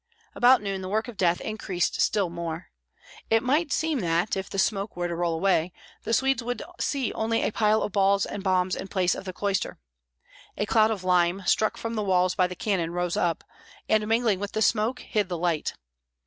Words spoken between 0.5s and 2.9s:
noon the work of death increased still more.